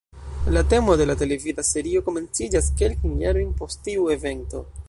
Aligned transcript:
La 0.55 0.61
temo 0.69 0.95
de 1.01 1.05
la 1.09 1.15
televida 1.19 1.67
serio 1.69 2.03
komenciĝas 2.09 2.73
kelkajn 2.83 3.17
jarojn 3.27 3.57
post 3.63 3.89
tiu 3.91 4.13
evento. 4.21 4.69